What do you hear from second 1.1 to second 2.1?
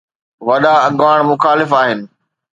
مخالف آهن.